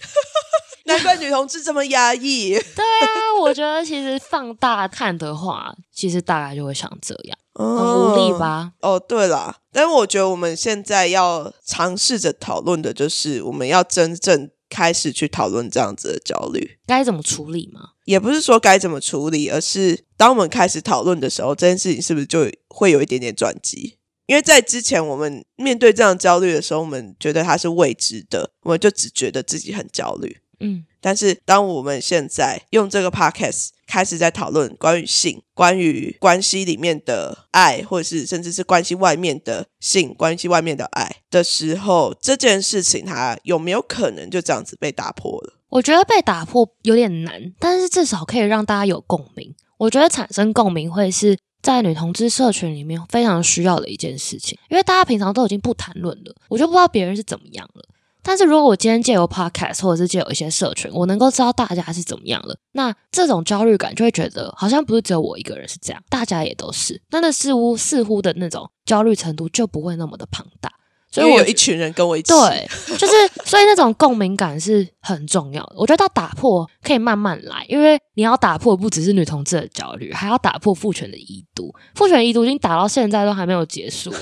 [0.96, 2.54] 难怪女同志这么压抑。
[2.74, 3.06] 对啊，
[3.40, 8.72] 我觉得其实放大看的话，其实大概就会想这样，很无力吧？
[8.80, 17.90] 哦，对啦，但是我觉得我们现在要尝试着讨论的，就是我们要真正开始去讨论这样子的焦虑该怎么处理吗？
[18.06, 23.98] 也不是说该怎么处理，而是当我们开始讨论的时候，这件事情是不是就会有一点点转机？
[24.26, 30.38] 因为在之前我们面对这样焦虑的时候，我们觉得它是未知的，我们就只觉得自己很焦虑。
[30.60, 45.54] 嗯，但是当我们现在用这个 podcast 开始在讨论关于性、关于关系里面的爱，或者是甚至是关系外面的性、关系外面的爱的时候，这件事情它有没有可能就这样子被打破了？
[45.68, 49.54] 我觉得被打破有点难，但是至少可以让大家有共鸣。
[49.76, 57.84] 我觉得产生共鸣会是在女同志社群里面非常需要的一件事情，因为大家平常都已经不谈论了，我就不知道别人是怎么样了。
[58.22, 67.00] 但是如果我今天借由 podcast 或者是借由一些社群，我能够知道大家是怎么样了，那这种焦虑感就会觉得好像不是只有我一个人是这样，大家也都是。
[67.10, 70.70] 那那似乎似乎的那种焦虑程度就不会那么的庞大。
[71.10, 73.12] 所以我有一群人跟我一起，对，就是
[73.46, 75.72] 所以那种共鸣感是很重要的。
[75.78, 81.74] 我觉得要打破可以慢慢来，因为你要打破不只是女同志的焦虑，还要打破父权的遗毒。
[81.94, 84.18] 父权遗毒已经打到现在都还没有结束了。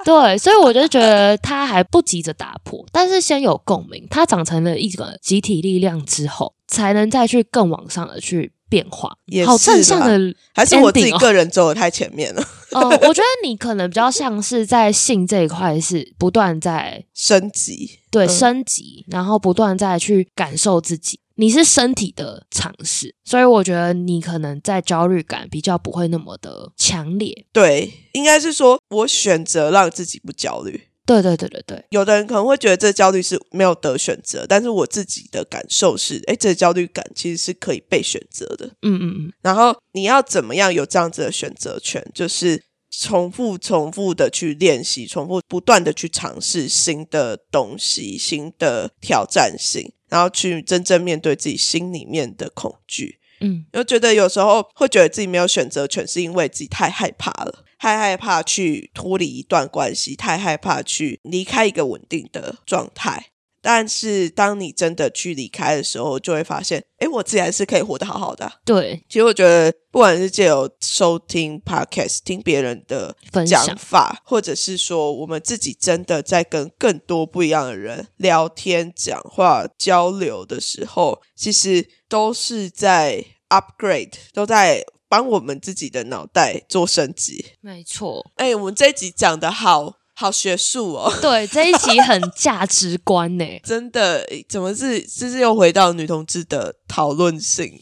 [0.04, 9.16] 对，所以我就觉得他还不急着打破，但是先有共鸣，他长成了一个集体力量之后，才能再去更往上的去变化。
[9.46, 12.42] 好正向的，还是我自己个人走的太前面了？
[12.72, 21.18] 哦，我觉得你可能比较像是在性这一块是不断在升级，对，升级，然后不断在去感受自己。
[21.40, 27.46] 你是身体的尝试，所以我觉得你可能在焦虑感比较不会那么的强烈。
[27.50, 30.88] 对，应该是说我选择让自己不焦虑。
[31.06, 38.66] 对对对对对，有的人可能会觉得这焦虑是没有得选择，但是我自己的感受是，哎，这焦虑感其实是可以被选择的。
[38.82, 39.32] 嗯嗯嗯。
[39.40, 42.06] 然后你要怎么样有这样子的选择权？
[42.14, 49.92] 就是重复、重复的去练习，重复不断的去尝试新的东西、新的挑战性。
[50.10, 63.26] 然后去真正面对自己心里面的恐惧，嗯，又觉得有时候会觉得自己没有选择权，是因为自己太害怕了，太害怕去脱离一段关系，太害怕去离开一个稳定的状态。
[63.62, 68.50] 但是当你真的去离开的时候，就会发现，哎，我自己还是可以活得好好的。
[68.64, 73.14] 对，其实我觉得，不管是借由收听 podcast，听别人的
[73.46, 87.44] 讲法，或者是说我们自己真的在跟更多不一样的人聊天、讲话、交流的时候，其实都是在 upgrade，都在帮我们自己的脑袋做升级。
[87.60, 88.30] 没错。
[88.36, 89.99] 哎，我们这一集讲的好。
[90.20, 91.10] 好学术哦！
[91.22, 97.66] 对，这一集很价值观呢， 真的，怎么是就是又回到女同志的讨论性？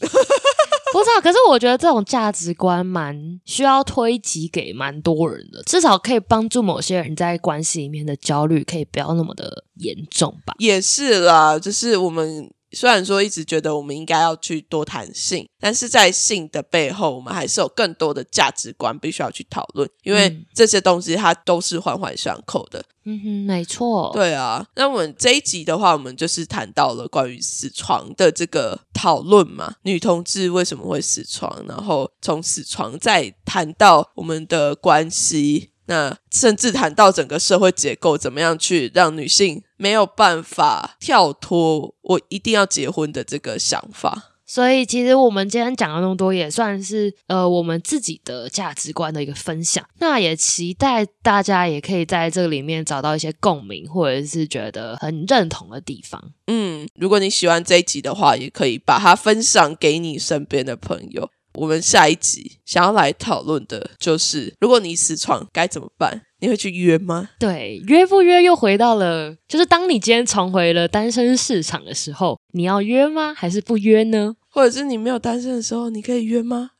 [0.91, 10.55] 不知道，可是我觉得这种价值观蛮需要推及给蛮多人的，至少可以帮助某些人在关系里面的焦虑可以不要那么的严重吧。
[10.59, 22.83] 也是啦，就是我们虽然说一直觉得我们应该要去多谈性，但是在性的背后，我们还是有更多的价值观必须要去讨论，因为这些东西它都是环环相扣的。
[23.05, 24.11] 嗯哼，没错。
[24.13, 35.71] 对啊，那我们这一集的话，我们就是谈到了关于死床的这个讨论嘛，女同志为什么会死床，然后从死床再谈到我们的关系。
[35.87, 44.35] 那甚至谈到整个社会结构，怎么样去让女性没有办法跳脱我一定要结婚的这个想法。
[44.45, 49.85] 所以，其实我们今天讲了那么多，也算是呃我们自己的价值观的一个分享。
[49.99, 56.31] 那也期待大家也可以在这里面找到一些共鸣，或者是觉得很认同的地方。
[56.47, 61.29] 嗯，如果你喜欢这一集的话，也可以把它分享给你身边的朋友。
[61.53, 66.21] 我们下一集想要来讨论的就是，如果你死床该怎么办？
[66.41, 67.29] 你会去约吗？
[67.37, 73.33] 对，约不约又回到了，就是当你今天重回了单身市场的时候，你要约吗？
[73.33, 74.35] 还是不约呢？
[74.49, 76.71] 或者是你没有单身的时候，你可以约吗？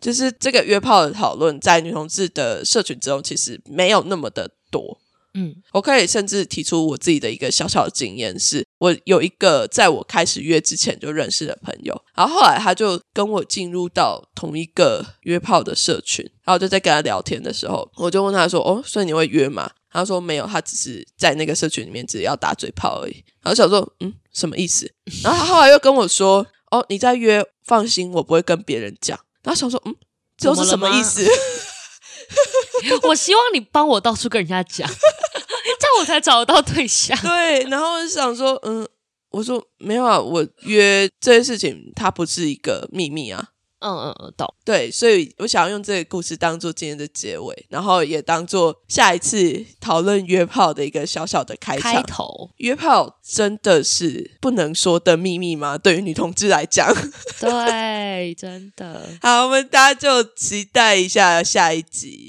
[0.00, 4.98] 就是这个约炮的讨论，在女同志的社群之中，其实没有那么的多。
[5.34, 29.94] 嗯，我可以甚至提出我自己的一个小小的经验，是我有一个在我开始约之前就认识的朋友，然后后来他就跟我进入到同一个约炮的社群，然后就在跟他聊天的时候，我就问他说：“哦，所以你会约吗？”他说：“没有，他只是在那个社群里面只要打嘴炮而已。”然后想说：“嗯，什么意思？”然后他后来又跟我说：“哦，你在约，放心，我不会跟别人讲。”然后想说：“嗯，
[30.36, 31.24] 这是什么意思？”
[33.02, 34.88] 我希望你帮我到处跟人家讲，
[35.98, 37.18] 我才找得到对象。
[37.22, 38.86] 对，然后就想说，嗯，
[39.30, 43.48] 我说没有啊，我约这件事情，它不是一个秘密啊。
[43.82, 44.46] 嗯嗯嗯，懂。
[44.62, 52.50] 对，所以我想要用这个故事当做今天的结尾，然后也当做下一次讨论约炮的一个小小的开开头。
[52.58, 55.78] 约炮真的是不能说的秘密吗？
[55.78, 56.94] 对于女同志来讲，
[57.40, 59.08] 对，真的。
[59.22, 62.28] 好，我们大家就期待一下下一集。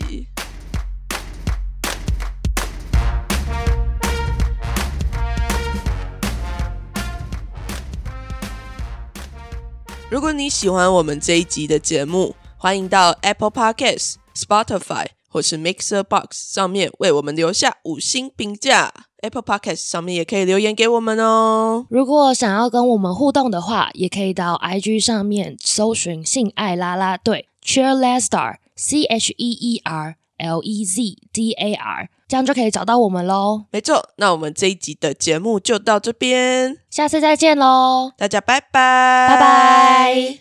[10.11, 18.91] 如果你喜欢我们这一集的节目，欢迎到 Apple Podcasts、Spotify 或是 Mixer Box 上面为我们留下五星评价。
[19.21, 21.85] Apple Podcasts 上面也可以留言给我们哦。
[21.89, 33.65] 如果想要跟我们互动的话，也可以到 IG 上面搜寻“性爱啦啦队 ”（Cheerleader C H E E R L E Z D A R），这样就可以找到我们喽。
[33.71, 40.40] 没错，那我们这一集的节目就到这边，下次再见喽，大家拜拜，拜拜。